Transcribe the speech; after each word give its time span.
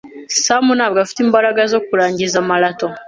Sam 0.45 0.65
ntabwo 0.77 0.97
afite 1.03 1.19
imbaraga 1.25 1.61
zo 1.71 1.79
kurangiza 1.87 2.37
marato. 2.49 2.87